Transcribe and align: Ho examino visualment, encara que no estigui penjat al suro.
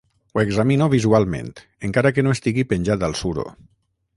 Ho 0.35 0.39
examino 0.43 0.87
visualment, 0.93 1.51
encara 1.89 2.13
que 2.17 2.25
no 2.27 2.33
estigui 2.37 2.67
penjat 2.73 3.07
al 3.09 3.15
suro. 3.25 3.47